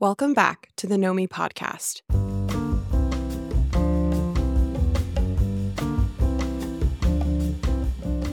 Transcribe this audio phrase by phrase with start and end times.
[0.00, 2.02] Welcome back to the NOMI podcast.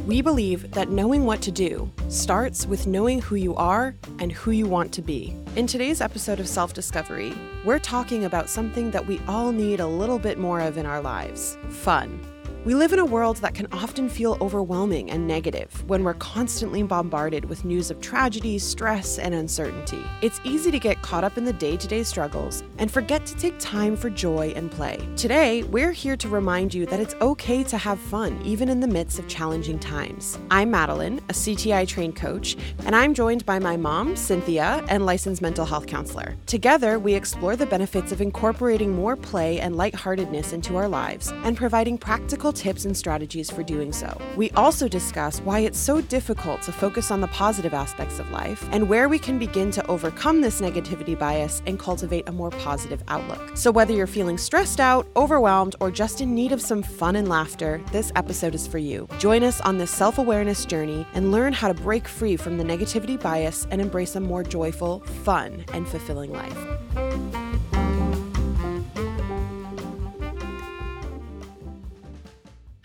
[0.05, 4.51] We believe that knowing what to do starts with knowing who you are and who
[4.51, 5.35] you want to be.
[5.55, 7.33] In today's episode of Self Discovery,
[7.63, 11.01] we're talking about something that we all need a little bit more of in our
[11.01, 12.19] lives fun.
[12.65, 16.81] We live in a world that can often feel overwhelming and negative when we're constantly
[16.81, 20.03] bombarded with news of tragedy, stress, and uncertainty.
[20.23, 23.35] It's easy to get caught up in the day to day struggles and forget to
[23.35, 24.97] take time for joy and play.
[25.15, 28.87] Today, we're here to remind you that it's okay to have fun even in the
[28.87, 30.39] midst of challenging times.
[30.49, 35.39] I'm Madeline, a CTI trained coach, and I'm joined by my mom, Cynthia, and licensed
[35.39, 36.35] mental health counselor.
[36.47, 41.55] Together, we explore the benefits of incorporating more play and lightheartedness into our lives and
[41.55, 44.19] providing practical tips and strategies for doing so.
[44.35, 48.67] We also discuss why it's so difficult to focus on the positive aspects of life
[48.71, 53.03] and where we can begin to overcome this negativity bias and cultivate a more positive
[53.07, 53.55] outlook.
[53.55, 57.27] So, whether you're feeling stressed out, overwhelmed, or just in need of some fun and
[57.27, 59.07] laughter, this episode is for you.
[59.19, 62.63] Join us on this self awareness journey and learn how to break free from the
[62.63, 67.44] negativity bias and embrace a more joyful, fun, and fulfilling life.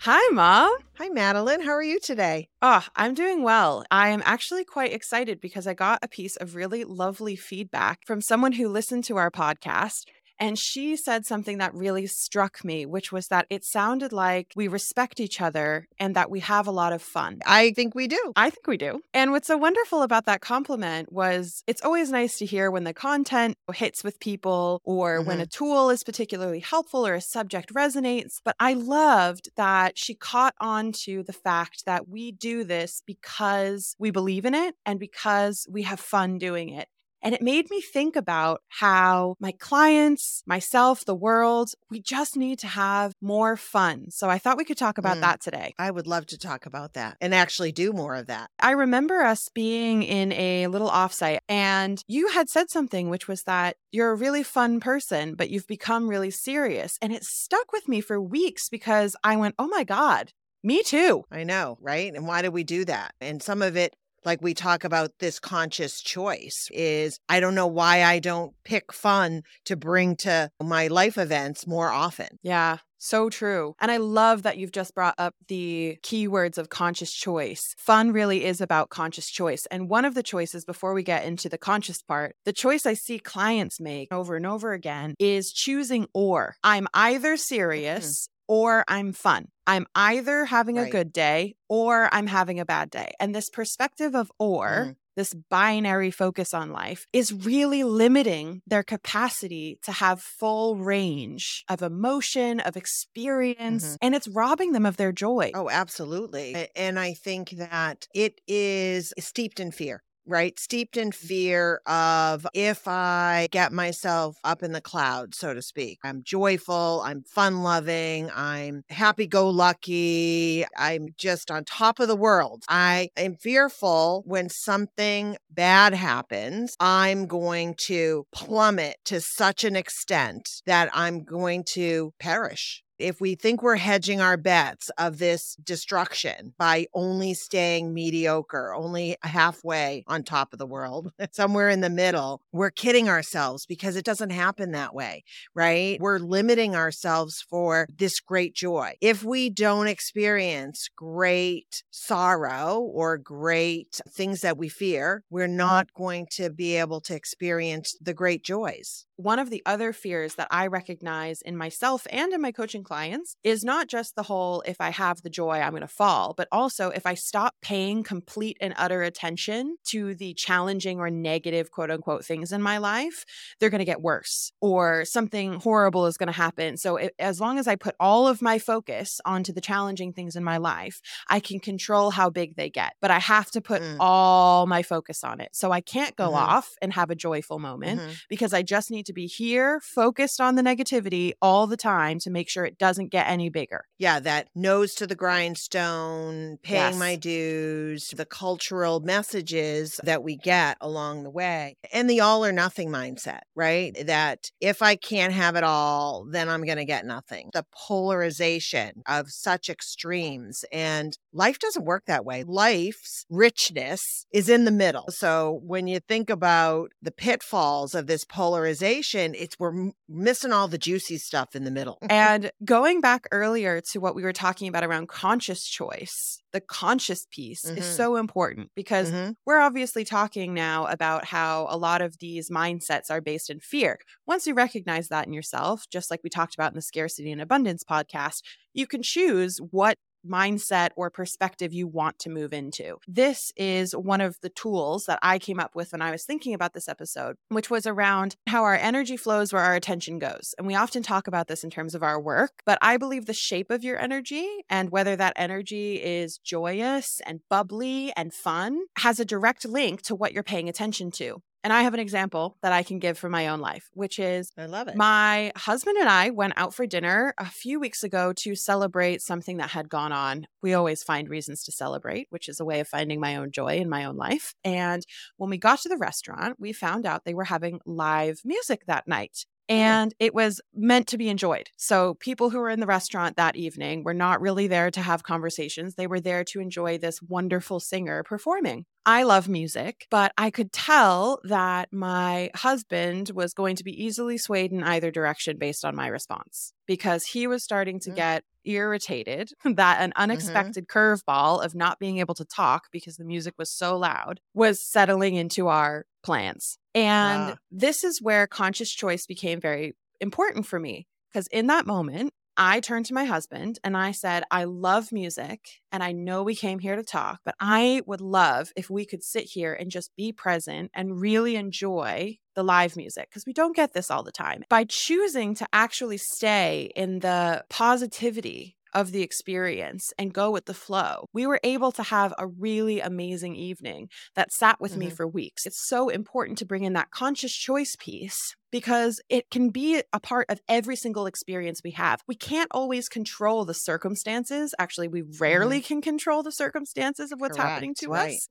[0.05, 0.71] Hi, Mom.
[0.97, 1.61] Hi, Madeline.
[1.61, 2.47] How are you today?
[2.59, 3.85] Oh, I'm doing well.
[3.91, 8.19] I am actually quite excited because I got a piece of really lovely feedback from
[8.19, 10.05] someone who listened to our podcast
[10.41, 14.67] and she said something that really struck me, which was that it sounded like we
[14.67, 17.41] respect each other and that we have a lot of fun.
[17.45, 18.33] I think we do.
[18.35, 19.01] I think we do.
[19.13, 22.93] And what's so wonderful about that compliment was it's always nice to hear when the
[22.93, 25.27] content hits with people or mm-hmm.
[25.27, 28.41] when a tool is particularly helpful or a subject resonates.
[28.43, 33.95] But I loved that she caught on to the fact that we do this because
[33.99, 36.87] we believe in it and because we have fun doing it.
[37.21, 42.59] And it made me think about how my clients, myself, the world, we just need
[42.59, 44.09] to have more fun.
[44.09, 45.73] So I thought we could talk about mm, that today.
[45.77, 48.49] I would love to talk about that and actually do more of that.
[48.59, 53.43] I remember us being in a little offsite and you had said something, which was
[53.43, 56.97] that you're a really fun person, but you've become really serious.
[57.01, 60.31] And it stuck with me for weeks because I went, oh my God,
[60.63, 61.23] me too.
[61.31, 62.13] I know, right?
[62.13, 63.13] And why do we do that?
[63.19, 63.95] And some of it
[64.25, 68.91] like we talk about this conscious choice is I don't know why I don't pick
[68.93, 72.39] fun to bring to my life events more often.
[72.41, 72.77] Yeah.
[73.03, 73.73] So true.
[73.81, 77.73] And I love that you've just brought up the keywords of conscious choice.
[77.79, 79.65] Fun really is about conscious choice.
[79.71, 82.93] And one of the choices, before we get into the conscious part, the choice I
[82.93, 86.55] see clients make over and over again is choosing or.
[86.63, 87.37] I'm either mm-hmm.
[87.37, 89.47] serious or I'm fun.
[89.65, 90.89] I'm either having right.
[90.89, 93.13] a good day or I'm having a bad day.
[93.17, 94.95] And this perspective of or, mm.
[95.15, 101.81] this binary focus on life, is really limiting their capacity to have full range of
[101.81, 103.95] emotion, of experience, mm-hmm.
[104.01, 105.51] and it's robbing them of their joy.
[105.53, 106.67] Oh, absolutely.
[106.75, 110.57] And I think that it is steeped in fear right?
[110.57, 115.99] Steeped in fear of if I get myself up in the clouds, so to speak.
[116.03, 122.15] I'm joyful, I'm fun loving, I'm happy go lucky, I'm just on top of the
[122.15, 122.63] world.
[122.69, 130.47] I am fearful when something bad happens, I'm going to plummet to such an extent
[130.65, 136.53] that I'm going to perish if we think we're hedging our bets of this destruction
[136.57, 142.41] by only staying mediocre, only halfway on top of the world, somewhere in the middle,
[142.51, 145.23] we're kidding ourselves because it doesn't happen that way,
[145.55, 145.99] right?
[145.99, 148.93] We're limiting ourselves for this great joy.
[149.01, 155.57] If we don't experience great sorrow or great things that we fear, we're mm-hmm.
[155.57, 160.35] not going to be able to experience the great joys one of the other fears
[160.35, 164.61] that I recognize in myself and in my coaching clients is not just the whole
[164.65, 168.03] if I have the joy, I'm going to fall, but also if I stop paying
[168.03, 173.23] complete and utter attention to the challenging or negative quote unquote things in my life,
[173.59, 176.77] they're going to get worse or something horrible is going to happen.
[176.77, 180.35] So it, as long as I put all of my focus onto the challenging things
[180.35, 180.99] in my life,
[181.29, 183.97] I can control how big they get, but I have to put mm.
[183.99, 185.49] all my focus on it.
[185.53, 186.55] So I can't go mm-hmm.
[186.55, 188.11] off and have a joyful moment mm-hmm.
[188.27, 192.17] because I just need to to be here, focused on the negativity all the time
[192.19, 193.85] to make sure it doesn't get any bigger.
[193.99, 196.95] Yeah, that nose to the grindstone, paying Yes.
[196.97, 202.51] my dues, the cultural messages that we get along the way, and the all or
[202.51, 203.95] nothing mindset, right?
[204.07, 207.51] That if I can't have it all, then I'm going to get nothing.
[207.53, 210.65] The polarization of such extremes.
[210.71, 212.43] And life doesn't work that way.
[212.43, 215.05] Life's richness is in the middle.
[215.09, 220.79] So when you think about the pitfalls of this polarization, it's we're missing all the
[220.79, 221.99] juicy stuff in the middle.
[222.09, 227.27] And going back earlier to what we were talking about around conscious choice, the conscious
[227.29, 227.95] piece is Mhm.
[227.97, 229.35] so important because Mhm.
[229.45, 233.99] we're obviously talking now about how a lot of these mindsets are based in fear.
[234.25, 237.41] Once you recognize that in yourself, just like we talked about in the scarcity and
[237.41, 238.39] abundance podcast,
[238.71, 239.97] you can choose what
[240.27, 242.97] mindset or perspective you want to move into.
[243.07, 246.53] This is one of the tools that I came up with when I was thinking
[246.53, 250.53] about this episode, which was around how our energy flows where our attention goes.
[250.57, 253.33] And we often talk about this in terms of our work, but I believe the
[253.33, 259.19] shape of your energy and whether that energy is joyous and bubbly and fun has
[259.19, 261.41] a direct link to what you're paying attention to.
[261.63, 264.51] And I have an example that I can give from my own life, which is
[264.57, 264.95] I love it.
[264.95, 269.57] my husband and I went out for dinner a few weeks ago to celebrate something
[269.57, 270.47] that had gone on.
[270.61, 273.77] We always find reasons to celebrate, which is a way of finding my own joy
[273.77, 274.55] in my own life.
[274.63, 275.05] And
[275.37, 279.07] when we got to the restaurant, we found out they were having live music that
[279.07, 279.45] night.
[279.71, 281.69] And it was meant to be enjoyed.
[281.77, 285.23] So, people who were in the restaurant that evening were not really there to have
[285.23, 285.95] conversations.
[285.95, 288.85] They were there to enjoy this wonderful singer performing.
[289.05, 294.37] I love music, but I could tell that my husband was going to be easily
[294.37, 298.15] swayed in either direction based on my response because he was starting to Mm.
[298.15, 303.55] get irritated that an unexpected curveball of not being able to talk because the music
[303.57, 306.77] was so loud was settling into our plans.
[306.93, 312.33] And this is where conscious choice became very important for me because in that moment,
[312.57, 316.53] I turned to my husband and I said, I love music and I know we
[316.53, 320.11] came here to talk, but I would love if we could sit here and just
[320.17, 324.31] be present and really enjoy the live music because we don't get this all the
[324.31, 324.63] time.
[324.69, 330.73] By choosing to actually stay in the positivity of the experience and go with the
[330.73, 335.09] flow, we were able to have a really amazing evening that sat with me Mhm.
[335.09, 335.65] for weeks.
[335.65, 340.19] It's so important to bring in that conscious choice piece because it can be a
[340.19, 342.21] part of every single experience we have.
[342.27, 344.73] We can't always control the circumstances.
[344.79, 348.15] Actually, we rarely can control the circumstances of what's happening to right.
[348.15, 348.47] us,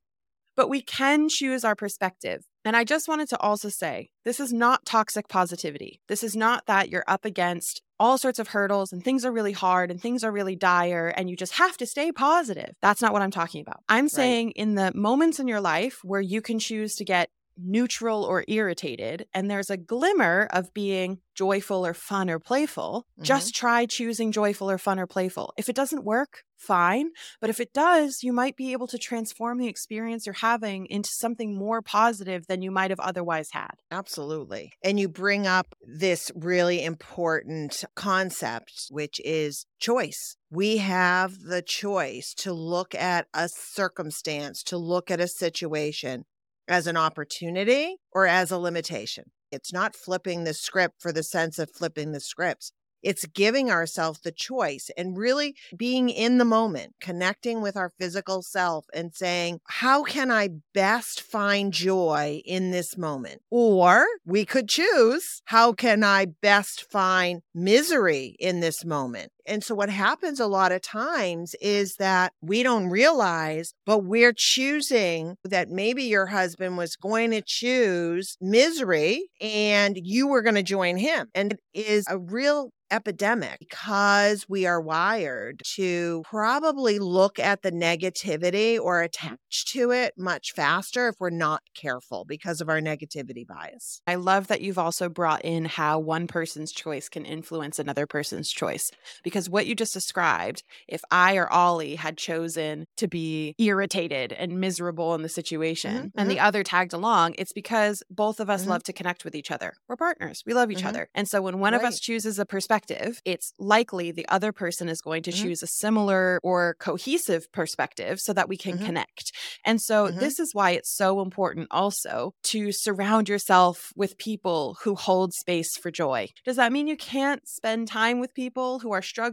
[0.56, 2.44] but we can choose our perspective.
[2.64, 6.00] And I just wanted to also say this is not toxic positivity.
[6.08, 9.52] This is not that you're up against all sorts of hurdles and things are really
[9.52, 12.74] hard and things are really dire and you just have to stay positive.
[12.80, 13.82] That's not what I'm talking about.
[13.88, 17.30] I'm saying in the moments in your life where you can choose to get
[17.62, 23.54] neutral or irritated and there's a glimmer of being joyful or fun or playful, just
[23.54, 23.60] mm-hmm.
[23.60, 25.54] try choosing joyful or fun or playful.
[25.56, 27.10] If it doesn't work, fine.
[27.40, 31.08] But if it does, you might be able to transform the experience you're having into
[31.10, 33.72] something more positive than you might have otherwise had.
[33.90, 34.72] Absolutely.
[34.84, 40.36] And you bring up this really important concept, which is choice.
[40.50, 46.24] We have the choice to look at a circumstance, to look at a situation
[46.68, 49.24] as an opportunity or as a limitation.
[49.50, 52.72] It's not flipping the script for the sense of flipping the scripts.
[53.02, 58.42] It's giving ourselves the choice and really being in the moment, connecting with our physical
[58.42, 63.40] self and saying, How can I best find joy in this moment?
[63.50, 69.32] Or we could choose, How can I best find misery in this moment?
[69.50, 74.32] And so, what happens a lot of times is that we don't realize, but we're
[74.32, 80.62] choosing that maybe your husband was going to choose misery and you were going to
[80.62, 81.28] join him.
[81.34, 87.72] And it is a real epidemic because we are wired to probably look at the
[87.72, 93.46] negativity or attach to it much faster if we're not careful because of our negativity
[93.46, 94.02] bias.
[94.06, 98.50] I love that you've also brought in how one person's choice can influence another person's
[98.50, 98.90] choice.
[99.22, 104.60] Because what you just described, if I or Ollie had chosen to be irritated and
[104.60, 108.64] miserable in the situation Mhm, and the other tagged along, it's because both of us
[108.64, 108.68] Mhm.
[108.70, 109.72] love to connect with each other.
[109.88, 110.88] We're partners, we love each Mhm.
[110.88, 111.08] other.
[111.14, 115.00] And so when one of us chooses a perspective, it's likely the other person is
[115.00, 115.34] going to Mhm.
[115.42, 118.84] choose a similar or cohesive perspective so that we can Mhm.
[118.84, 119.32] connect.
[119.64, 124.94] And so, this is why it's so important also to surround yourself with people who
[124.94, 126.28] hold space for joy.
[126.44, 129.29] Does that mean you can't spend time with people who are struggling?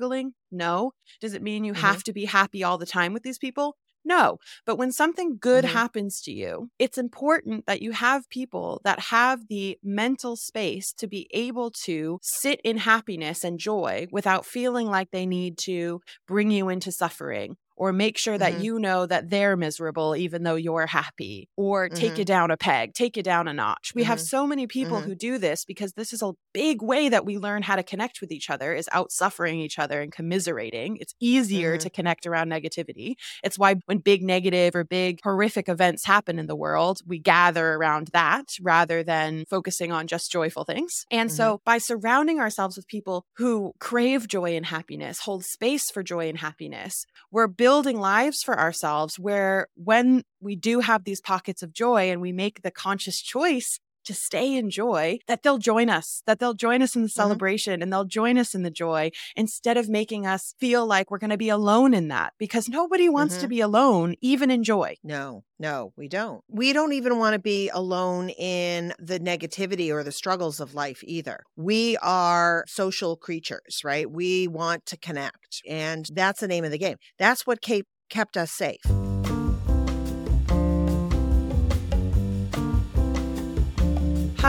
[0.52, 0.94] No.
[1.22, 1.82] Does it mean you Mhm.
[1.82, 3.78] have to be happy all the time with these people?
[4.06, 4.38] No.
[4.66, 5.72] But when something good Mhm.
[5.74, 11.08] happens to you, it's important that you have people that have the mental space to
[11.08, 16.52] be able to sit in happiness and joy without feeling like they need to bring
[16.52, 18.64] you into suffering or make sure that Mhm.
[18.64, 22.18] you know that they're miserable even though you're happy or take Mhm.
[22.20, 23.94] you down a peg, take you down a notch.
[23.96, 24.28] We have Mhm.
[24.28, 25.06] so many people Mhm.
[25.06, 28.20] who do this because this is a big way that we learn how to connect
[28.20, 30.98] with each other is out suffering each other and commiserating.
[31.00, 31.80] It's easier Mhm.
[31.82, 33.14] to connect around negativity.
[33.44, 37.74] It's why when big negative or big horrific events happen in the world, we gather
[37.74, 41.06] around that rather than focusing on just joyful things.
[41.12, 46.02] And so by surrounding ourselves with people who crave joy and happiness, hold space for
[46.02, 47.67] joy and happiness, we're building
[48.00, 52.62] lives for ourselves where when we do have these pockets of joy and we make
[52.62, 56.96] the conscious choice to stay in joy, that they'll join us, that they'll join us
[56.96, 60.86] in the celebration and they'll join us in the joy instead of making us feel
[60.86, 63.50] like we're going to be alone in that because nobody wants to Mhm.
[63.50, 64.96] be alone, even in joy.
[65.04, 66.42] No, no, we don't.
[66.50, 71.02] We don't even want to be alone in the negativity or the struggles of life
[71.04, 71.44] either.
[71.56, 74.10] We are social creatures, right?
[74.10, 75.62] We want to connect.
[75.68, 76.98] And that's the name of the game.
[77.20, 79.07] That's what kept us safe.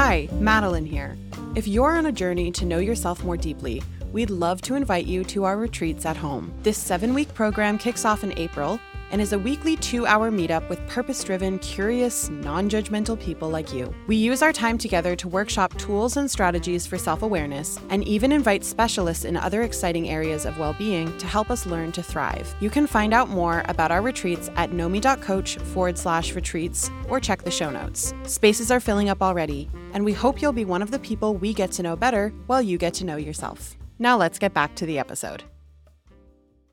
[0.01, 1.19] Hi, Madeline here.
[1.57, 5.25] If you're on a journey to know yourself more deeply, we'd love to invite you
[5.25, 6.55] to our retreats at home.
[6.63, 8.79] This seven week program kicks off in April
[9.11, 13.73] and is a weekly two hour meetup with purpose driven, curious, non judgmental people like
[13.73, 13.95] you.
[14.07, 18.33] We use our time together to workshop tools and strategies for self awareness and even
[18.33, 22.55] invite specialists in other exciting areas of well being to help us learn to thrive.
[22.61, 27.43] You can find out more about our retreats at nomi.coach forward slash retreats or check
[27.43, 28.15] the show notes.
[28.25, 31.53] Spaces are filling up already, and we hope you'll be one of the people we
[31.53, 33.77] get to know better while you get to know yourself.
[33.99, 35.45] Now let's get back to the episode.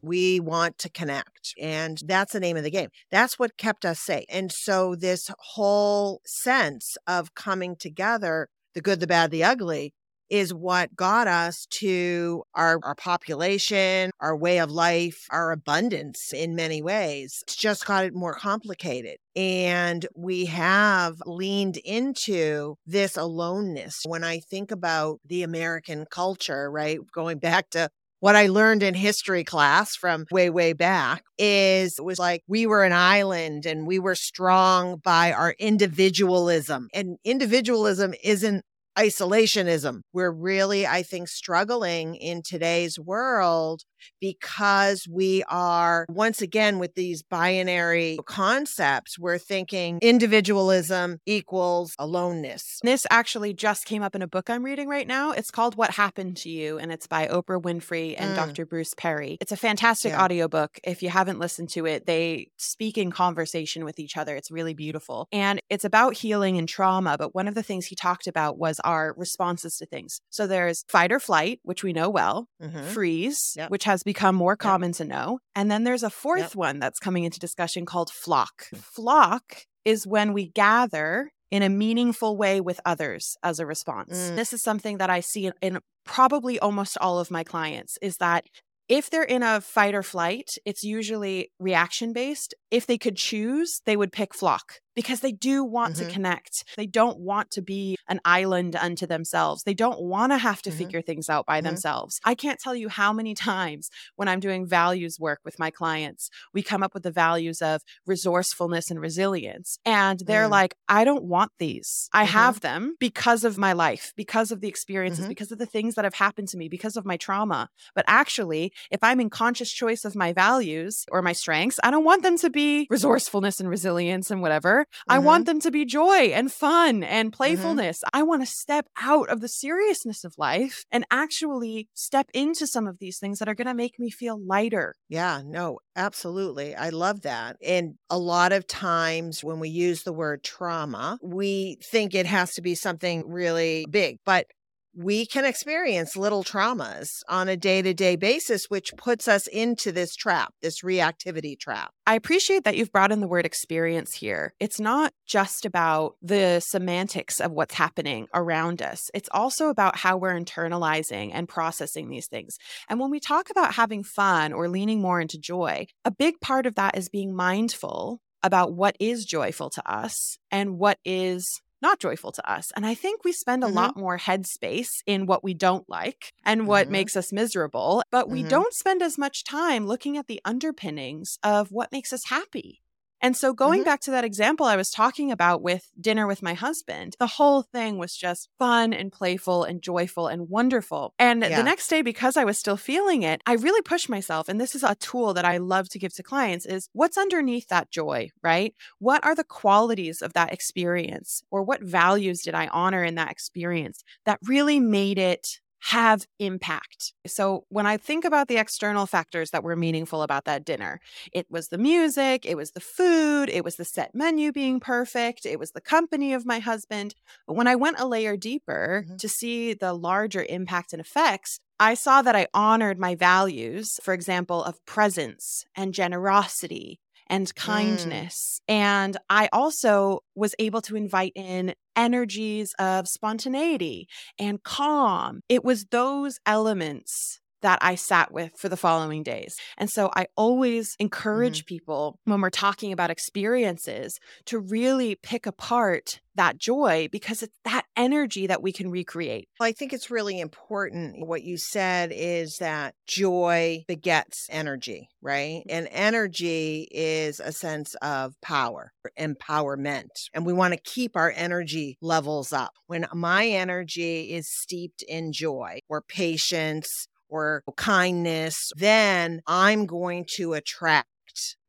[0.06, 1.54] We want to connect.
[1.60, 2.90] And that's the name of the game.
[3.12, 4.26] That's what kept us safe.
[4.30, 9.94] And so, this whole sense of coming together, the good, the bad, the ugly,
[10.30, 16.56] is what got us to our, our population, our way of life, our abundance in
[16.56, 17.40] many ways.
[17.44, 19.18] It's just got it more complicated.
[19.36, 24.02] And we have leaned into this aloneness.
[24.06, 28.94] When I think about the American culture, right, going back to what I learned in
[28.94, 34.00] history class from way, way back is was like we were an island and we
[34.00, 36.90] were strong by our individualism.
[36.94, 38.64] And individualism isn't
[38.98, 40.02] isolationism.
[40.14, 43.84] We're really, I think, struggling in today's world
[44.22, 52.80] because we are, once again, with these binary concepts, we're thinking individualism equals aloneness.
[52.84, 55.32] This actually just came up in a book I'm reading right now.
[55.32, 58.36] It's called What Happened to You, and it's by Oprah Winfrey and Mm.
[58.36, 58.66] Dr.
[58.66, 59.38] Bruce Perry.
[59.42, 60.24] It's a fantastic Yeah.
[60.24, 60.80] audiobook.
[60.84, 64.36] If you haven't listened to it, they speak in conversation with each other.
[64.36, 65.28] It's really beautiful.
[65.32, 67.18] And it's about healing and trauma.
[67.18, 70.22] But one of the things he talked about was our responses to things.
[70.30, 72.86] So there's fight or flight, which we know well, Mhm.
[72.86, 73.70] freeze, Yep.
[73.72, 75.40] which has become more common to know.
[75.56, 76.56] And then there's a fourth Yep.
[76.56, 78.68] one that's coming into discussion called flock.
[78.76, 84.14] Flock is when we gather in a meaningful way with others as a response.
[84.18, 84.36] Mm.
[84.36, 88.18] This is something that I see in, in probably almost all of my clients is
[88.18, 88.46] that
[88.88, 92.54] if they're in a fight or flight, it's usually reaction based.
[92.76, 94.66] If they could choose, they would pick flock
[94.96, 96.14] because they do want to Mhm.
[96.16, 96.54] connect.
[96.78, 99.64] They don't want to be an island unto themselves.
[99.64, 100.78] They don't want to have to Mhm.
[100.82, 101.66] figure things out by Mhm.
[101.68, 102.14] themselves.
[102.32, 103.84] I can't tell you how many times
[104.18, 107.82] when I'm doing values work with my clients, we come up with the values of
[108.06, 109.70] resourcefulness and resilience.
[109.86, 110.58] And they're Mm.
[110.60, 112.10] like, I don't want these.
[112.14, 112.30] I Mhm.
[112.40, 115.34] have them because of my life, because of the experiences, Mhm.
[115.34, 117.62] because of the things that have happened to me, because of my trauma.
[117.98, 118.64] But actually,
[118.96, 122.38] if I'm in conscious choice of my values or my strengths, I don't want them
[122.46, 124.86] to be resourcefulness and resilience and whatever.
[125.08, 125.24] I Mhm.
[125.24, 128.02] want them to be joy and fun and playfulness.
[128.14, 132.88] I want to step out of the seriousness of life and actually step into some
[132.88, 134.96] of these things that are going to make me feel lighter.
[135.10, 136.76] Yeah, no, absolutely.
[136.76, 137.58] I love that.
[137.64, 142.54] And a lot of times when we use the word trauma, we think it has
[142.56, 144.48] to be something really big, but
[144.96, 149.92] we can experience little traumas on a day to day basis, which puts us into
[149.92, 151.92] this trap, this reactivity trap.
[152.08, 154.54] I appreciate that you've brought in the word experience here.
[154.60, 160.18] It's not just about the semantics of what's happening around us, it's also about how
[160.18, 162.58] we're internalizing and processing these things.
[162.90, 166.66] And when we talk about having fun or leaning more into joy, a big part
[166.66, 172.00] of that is being mindful about what is joyful to us and what is not
[172.00, 172.72] joyful to us.
[172.76, 173.76] And I think we spend a Mhm.
[173.80, 176.92] lot more headspace in what we don't like and what Mhm.
[176.92, 178.50] makes us miserable, but we Mhm.
[178.56, 182.82] don't spend as much time looking at the underpinnings of what makes us happy.
[183.26, 183.86] And so, going Mhm.
[183.86, 187.64] back to that example I was talking about with dinner with my husband, the whole
[187.64, 191.14] thing was just fun and playful and joyful and wonderful.
[191.18, 191.58] And Yeah.
[191.58, 194.48] the next day, because I was still feeling it, I really pushed myself.
[194.48, 197.68] And this is a tool that I love to give to clients is what's underneath
[197.70, 198.76] that joy, right?
[199.00, 201.42] What are the qualities of that experience?
[201.50, 207.14] Or what values did I honor in that experience that really made it have impact.
[207.28, 211.00] So when I think about the external factors that were meaningful about that dinner,
[211.32, 215.46] it was the music, it was the food, it was the set menu being perfect,
[215.46, 217.14] it was the company of my husband.
[217.46, 219.18] But when I went a layer deeper Mhm.
[219.18, 224.14] to see the larger impact and effects, I saw that I honored my values, for
[224.14, 227.56] example, of presence and generosity and mm.
[227.56, 228.62] kindness.
[228.68, 234.08] And I also was able to invite in energies of spontaneity
[234.40, 235.42] and calm.
[235.50, 239.56] It was those elements that I sat with for the following days.
[239.76, 241.06] And so I always mm-hmm.
[241.06, 247.58] encourage people when we're talking about experiences to really pick apart that joy because it's
[247.64, 249.48] that energy that we can recreate.
[249.60, 251.26] Well, I think it's really important.
[251.26, 255.64] What you said is that joy begets energy, right?
[255.68, 255.70] Mm-hmm.
[255.70, 260.10] And energy is a sense of power, empowerment.
[260.36, 262.74] And we want to keep our energy levels up.
[262.86, 270.54] When my energy is steeped in joy or patience or kindness, then I'm going to
[270.54, 271.08] attract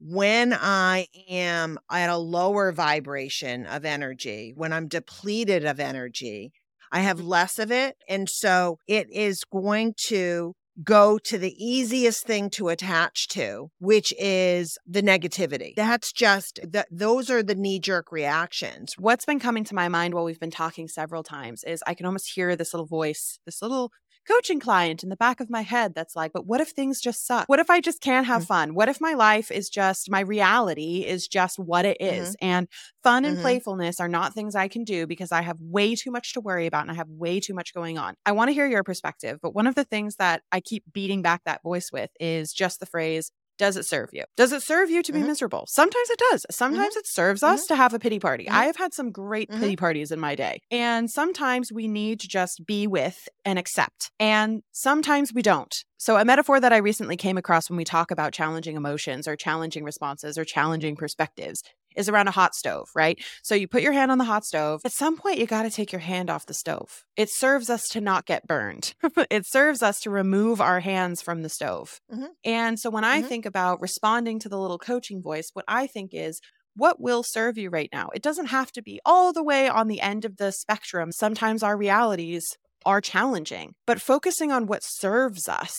[0.01, 6.53] when I am at a lower vibration of energy, when I'm depleted of energy,
[6.93, 7.29] I have mm-hmm.
[7.29, 7.97] less of it.
[8.09, 14.13] And so it is going to go to the easiest thing to attach to, which
[14.19, 15.75] is the negativity.
[15.75, 18.95] That's just that those are the knee jerk reactions.
[18.99, 22.05] What's been coming to my mind while we've been talking several times is I can
[22.05, 23.91] almost hear this little voice, this little
[24.29, 27.27] coaching client in the back of my head that's like, but what if things just
[27.27, 27.49] suck?
[27.49, 28.47] What if I just can't have Mm.
[28.47, 28.75] fun?
[28.75, 32.35] What if my life is just my reality is just what it is?
[32.35, 32.37] Mhm.
[32.41, 32.69] And
[33.03, 33.41] fun and Mhm.
[33.41, 36.67] playfulness are not things I can do because I have way too much to worry
[36.67, 38.15] about and I have way too much going on.
[38.27, 41.23] I want to hear your perspective, but one of the things that I keep beating
[41.23, 44.25] back that voice with is just the phrase, does it serve you?
[44.37, 45.27] Does it serve you to be Mhm.
[45.27, 45.65] miserable?
[45.69, 46.47] Sometimes it does.
[46.51, 48.45] Sometimes it serves us to have a pity party.
[48.45, 48.53] Mhm.
[48.53, 49.61] I have had some great Mhm.
[49.61, 50.61] pity parties in my day.
[50.71, 54.11] And sometimes we need to just be with and accept.
[54.21, 55.75] And sometimes we don't.
[55.99, 59.35] So, a metaphor that I recently came across when we talk about challenging emotions or
[59.37, 61.63] challenging responses or challenging perspectives
[61.97, 63.23] is around a hot stove, right?
[63.43, 64.81] So, you put your hand on the hot stove.
[64.85, 67.05] At some point, you got to take your hand off the stove.
[67.17, 68.95] It serves us to not get burned,
[69.31, 72.01] it serves us to remove our hands from the stove.
[72.13, 72.31] Mhm.
[72.45, 73.29] And so, when I Mhm.
[73.29, 76.41] think about responding to the little coaching voice, what I think is,
[76.75, 78.11] what will serve you right now?
[78.15, 81.11] It doesn't have to be all the way on the end of the spectrum.
[81.13, 82.45] Sometimes our realities
[82.85, 85.75] are challenging, but focusing on what serves us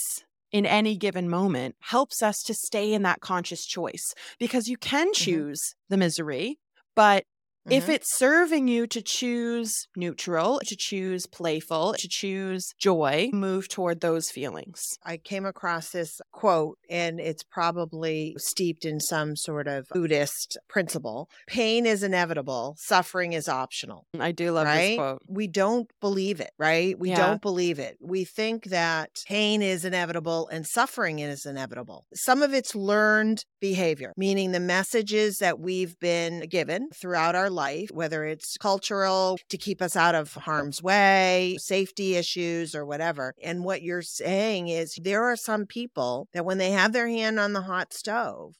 [0.51, 5.07] in any given moment helps us to stay in that conscious choice because you can
[5.07, 5.23] mm-hmm.
[5.23, 6.59] choose the misery,
[6.95, 7.25] but
[7.69, 7.93] if Mhm.
[7.93, 14.29] it's serving you to choose neutral, to choose playful, to choose joy, move toward those
[14.31, 14.81] feelings.
[15.03, 21.29] I came across this quote, and it's probably steeped in some sort of Buddhist principle.
[21.47, 24.05] Pain is inevitable, suffering is optional.
[24.19, 25.21] I do love this quote.
[25.27, 26.97] We don't believe it, right?
[26.97, 27.17] We Yeah.
[27.17, 27.97] don't believe it.
[27.99, 32.05] We think that pain is inevitable and suffering is inevitable.
[32.13, 37.89] Some of it's learned behavior, meaning the messages that we've been given throughout our life,
[37.91, 43.33] whether it's cultural to keep us out of harm's way, safety issues, or whatever.
[43.43, 47.39] And what you're saying is there are some people that when they have their hand
[47.39, 48.55] on the hot stove,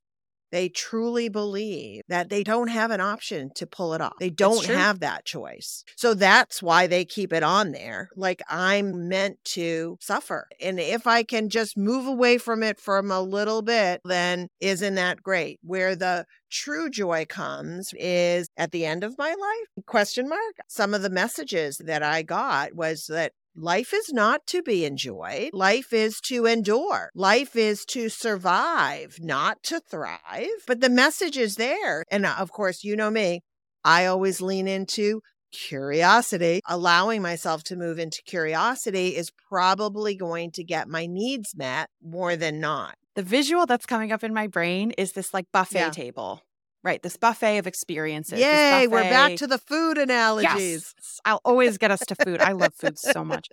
[0.52, 4.14] they truly believe that they don't have an option to pull it off.
[4.20, 5.84] They don't have that choice.
[5.96, 8.10] So that's why they keep it on there.
[8.16, 10.48] Like I'm meant to suffer.
[10.62, 14.96] And if I can just move away from it from a little bit, then isn't
[14.96, 15.60] that great?
[15.64, 19.86] Where the true joy comes is at the end of my life?
[19.86, 20.56] Question mark.
[20.68, 25.50] Some of the messages that I got was that Life is not to be enjoyed.
[25.52, 27.10] Life is to endure.
[27.15, 30.62] Life is to survive, not to thrive.
[30.67, 32.04] But the message is there.
[32.12, 33.41] And uh, of course, you know me,
[33.84, 36.62] I always lean into curiosity.
[36.67, 42.36] Allowing myself to move into curiosity is probably going to get my needs met more
[42.36, 42.93] than not.
[43.15, 45.89] The visual that's coming up in my brain is this like buffet Yeah.
[45.89, 46.43] table.
[46.84, 47.02] Right?
[47.02, 48.40] This buffet of experiences.
[48.40, 50.94] Yay, we're back to the food analogies.
[50.98, 52.42] Yes, I'll always get us to food.
[52.42, 53.50] I love food so much.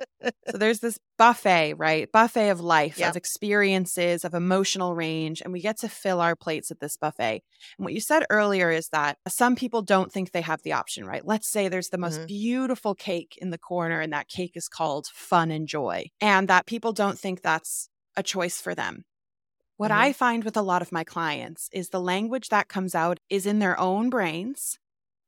[0.50, 2.10] So there's this buffet, right?
[2.12, 3.10] Buffet of life, yep.
[3.10, 7.42] of experiences, of emotional range, and we get to fill our plates at this buffet.
[7.78, 11.04] And what you said earlier is that some people don't think they have the option,
[11.04, 11.26] right?
[11.26, 12.26] Let's say there's the most mm-hmm.
[12.26, 16.66] beautiful cake in the corner, and that cake is called fun and joy, and that
[16.66, 19.04] people don't think that's a choice for them.
[19.76, 20.00] What mm-hmm.
[20.00, 23.46] I find with a lot of my clients is the language that comes out is
[23.46, 24.78] in their own brains,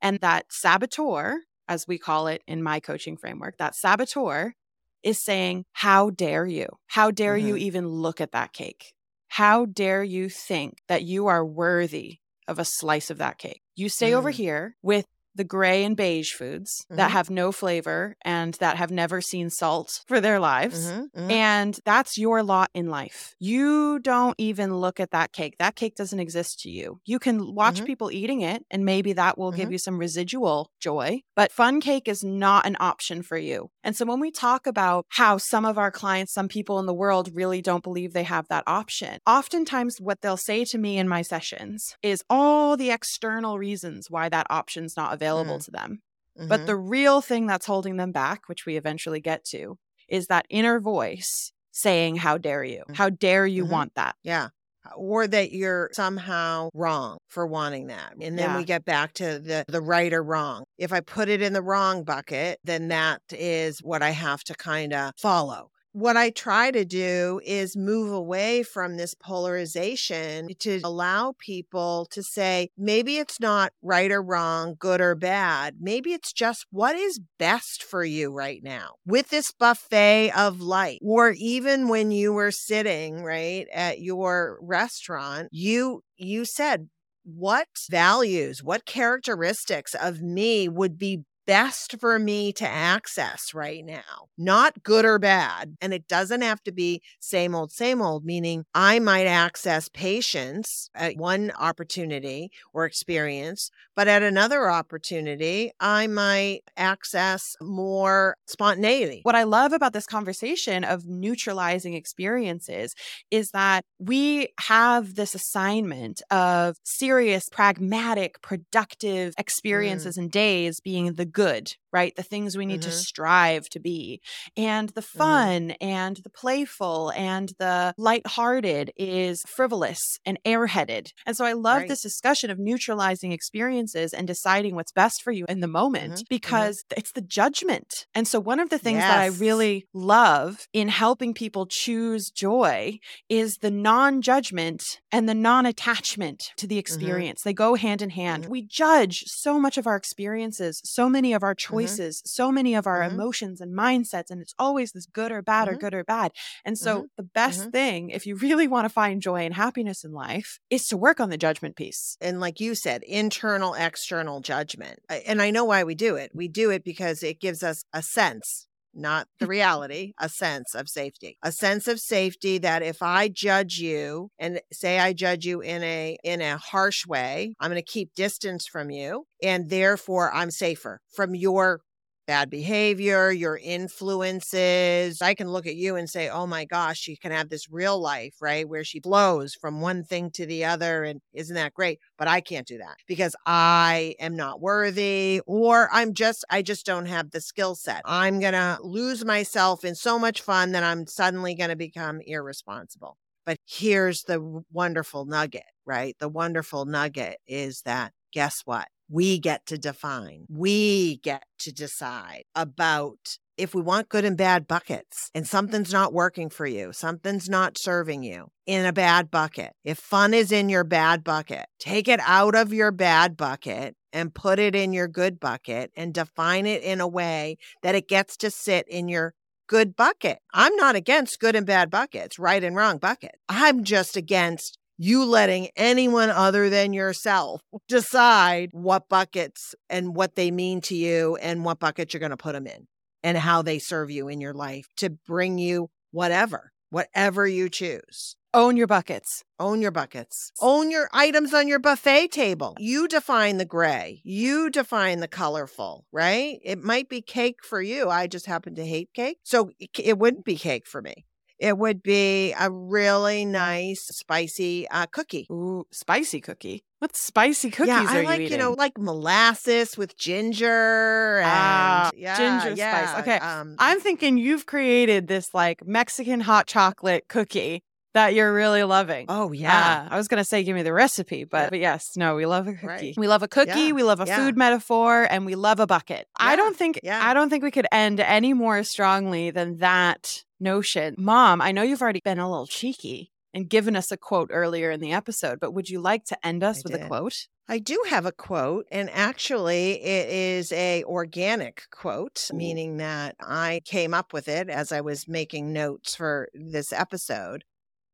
[0.00, 4.54] and that saboteur, as we call it in my coaching framework, that saboteur
[5.02, 6.68] is saying, How dare you?
[6.86, 7.48] How dare mm-hmm.
[7.48, 8.92] you even look at that cake?
[9.28, 13.62] How dare you think that you are worthy of a slice of that cake?
[13.74, 14.14] You stay mm.
[14.14, 16.96] over here with the gray and beige foods mm-hmm.
[16.96, 20.86] that have no flavor and that have never seen salt for their lives.
[20.86, 21.30] Mm-hmm, mm-hmm.
[21.30, 23.34] And that's your lot in life.
[23.38, 25.56] You don't even look at that cake.
[25.58, 27.00] That cake doesn't exist to you.
[27.04, 27.84] You can watch mm-hmm.
[27.84, 29.72] people eating it, and maybe that will give mm-hmm.
[29.72, 31.20] you some residual joy.
[31.34, 33.70] But fun cake is not an option for you.
[33.86, 36.92] And so when we talk about how some of our clients, some people in the
[36.92, 41.08] world really don't believe they have that option, oftentimes what they'll say to me in
[41.08, 45.64] my sessions is all the external reasons why that option's not available mm.
[45.66, 46.02] to them.
[46.36, 46.48] Mm-hmm.
[46.48, 50.46] But the real thing that's holding them back, which we eventually get to, is that
[50.50, 52.82] inner voice saying, How dare you?
[52.90, 52.96] Mm.
[52.96, 53.72] How dare you mm-hmm.
[53.72, 54.16] want that?
[54.24, 54.48] Yeah.
[54.96, 58.14] Or that you're somehow wrong for wanting that.
[58.20, 58.56] And then yeah.
[58.56, 60.64] we get back to the, the right or wrong.
[60.78, 64.54] If I put it in the wrong bucket, then that is what I have to
[64.54, 70.80] kind of follow what I try to do is move away from this polarization to
[70.84, 75.76] allow people to say, maybe it's not right or wrong, good or bad.
[75.80, 80.98] Maybe it's just what is best for you right now with this buffet of light.
[81.02, 86.90] Or even when you were sitting, right, at your restaurant, you you said
[87.26, 94.28] what values, what characteristics of me would be best for me to access right now,
[94.36, 95.76] not good or bad.
[95.80, 100.90] And it doesn't have to be same old, same old, meaning I might access patience
[100.94, 109.20] at one opportunity or experience, but at another opportunity, I might access more spontaneity.
[109.22, 112.94] What I love about this conversation of neutralizing experiences
[113.30, 119.40] is that we have this assignment of serious, pragmatic, productive mm.
[119.40, 120.22] experiences mm.
[120.22, 122.16] and days being the good, right?
[122.16, 122.90] The things we need mm-hmm.
[122.90, 124.22] to strive to be.
[124.56, 125.18] And the mm-hmm.
[125.18, 125.86] fun mm-hmm.
[125.86, 131.10] and the playful and the lighthearted is frivolous and airheaded.
[131.26, 131.88] And so I love right.
[131.88, 136.14] this discussion of neutralizing experiences and deciding what's best for you in the moment mm-hmm.
[136.14, 136.30] mm-hmm.
[136.30, 138.06] because it's the judgment.
[138.14, 139.10] And so one of the things yes.
[139.10, 145.34] that I really love in helping people choose joy is the non judgment and the
[145.34, 146.80] non attachment to the mm-hmm.
[146.80, 147.42] experience.
[147.42, 148.46] They go hand in hand.
[148.46, 151.74] We judge so much of our experiences, so many many of our mm-hmm.
[151.74, 152.26] choices, mm-hmm.
[152.26, 153.14] so many of our mm-hmm.
[153.14, 155.76] emotions and mindsets, and it's always this good or bad mm-hmm.
[155.76, 156.32] or good or bad.
[156.64, 157.06] And so, mm-hmm.
[157.16, 157.70] the best mm-hmm.
[157.70, 161.20] thing, if you really want to find joy and happiness in life, is to work
[161.20, 162.16] on the judgment piece.
[162.20, 165.00] And like you said, internal, external judgment.
[165.08, 166.30] And I know why we do it.
[166.34, 170.88] We do it because it gives us a sense not the reality, a sense of
[170.88, 171.36] safety.
[171.42, 175.82] A sense of safety that if I judge you and say I judge you in
[175.82, 180.50] a in a harsh way, I'm going to keep distance from you and therefore I'm
[180.50, 181.80] safer from your
[182.26, 185.22] bad behavior, your influences.
[185.22, 188.00] I can look at you and say, oh my gosh, she can have this real
[188.00, 188.68] life, right?
[188.68, 191.04] Where she flows from one thing to the other.
[191.04, 192.00] And isn't that great?
[192.18, 196.84] But I can't do that because I am not worthy or I'm just, I just
[196.86, 198.02] don't have the skill set.
[198.04, 202.20] I'm going to lose myself in so much fun that I'm suddenly going to become
[202.20, 203.16] irresponsible.
[203.44, 206.16] But here's the wonderful nugget, right?
[206.18, 208.88] The wonderful nugget is that guess what?
[209.08, 210.46] We get to define.
[210.48, 216.12] We get to decide about if we want good and bad buckets and something's not
[216.12, 219.72] working for you, something's not serving you in a bad bucket.
[219.84, 224.34] If fun is in your bad bucket, take it out of your bad bucket and
[224.34, 228.36] put it in your good bucket and define it in a way that it gets
[228.38, 229.34] to sit in your
[229.66, 230.38] good bucket.
[230.52, 233.36] I'm not against good and bad buckets, right and wrong bucket.
[233.48, 240.50] I'm just against you letting anyone other than yourself decide what buckets and what they
[240.50, 242.86] mean to you and what buckets you're going to put them in
[243.22, 248.36] and how they serve you in your life to bring you whatever, whatever you choose.
[248.54, 249.44] Own your buckets.
[249.60, 250.50] Own your buckets.
[250.62, 252.74] Own your items on your buffet table.
[252.78, 254.22] You define the gray.
[254.24, 256.58] You define the colorful, right?
[256.64, 258.08] It might be cake for you.
[258.08, 259.40] I just happen to hate cake.
[259.42, 261.26] So it wouldn't be cake for me
[261.58, 265.46] It would be a really nice spicy uh, cookie.
[265.50, 266.84] Ooh, spicy cookie.
[266.98, 271.46] What spicy cookies yeah, are I like you you, know like molasses with ginger and
[271.46, 273.20] Ah, yeah, ginger spice.
[273.20, 277.82] Okay, Um, I'm thinking you've created this like Mexican hot chocolate cookie
[278.14, 279.26] that you're really loving.
[279.28, 282.34] oh yeah, Ah, I was gonna say give me the recipe, but, but yes, no,
[282.34, 282.86] we love a cookie.
[282.86, 283.14] Right.
[283.18, 284.36] We love a cookie, Yeah, we love a yeah.
[284.36, 286.26] food metaphor, and we love a bucket.
[286.38, 287.20] I don't think yeah.
[287.22, 291.14] I don't think we could end any more strongly than that notion.
[291.18, 294.90] Mom, I know you've already been a little cheeky and given us a quote earlier
[294.90, 297.46] in the episode, but would you like to end us I with a quote?
[297.68, 302.56] I do have a quote, and actually, it is a organic quote, Ooh.
[302.56, 307.64] meaning that I came up with it as I was making notes for this episode.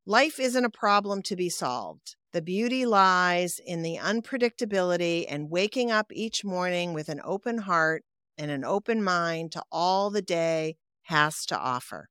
[0.05, 2.15] Life isn't a problem to be solved.
[2.33, 8.03] The beauty lies in the unpredictability and waking up each morning with an open heart
[8.37, 12.09] and an open mind to all the day has to offer.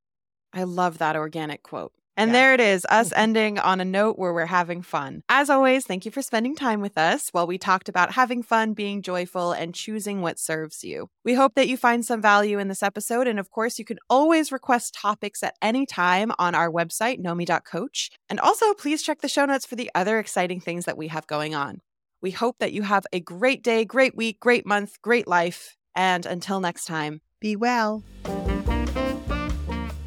[0.52, 1.92] I love that organic quote.
[2.14, 2.32] And Yeah.
[2.32, 5.22] there it is, us ending on a note where we're having fun.
[5.30, 8.74] As always, thank you for spending time with us while we talked about having fun,
[8.74, 11.08] being joyful, and choosing what serves you.
[11.24, 13.26] We hope that you find some value in this episode.
[13.26, 18.10] And of course, you can always request topics at any time on our website, nomi.coach.
[18.28, 21.26] And also, please check the show notes for the other exciting things that we have
[21.26, 21.80] going on.
[22.20, 25.78] We hope that you have a great day, great week, great month, great life.
[25.96, 28.04] And until next time, Be well.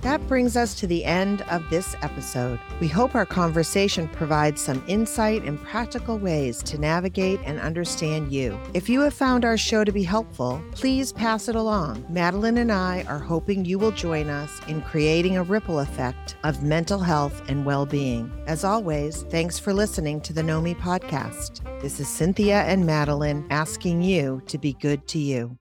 [0.05, 2.59] That brings us to the end of this episode.
[2.79, 8.55] We hope our conversation provides some insight and practical ways to navigate and understand you.
[8.75, 12.05] If you have found our show to be helpful, please pass it along.
[12.07, 16.61] Madeline and I are hoping you will join us in creating a ripple effect of
[16.61, 18.31] mental health and well being.
[18.45, 21.63] As always, thanks for listening to the Nomi podcast.
[21.81, 25.51] This is Cynthia and Madeline asking you to be good to you.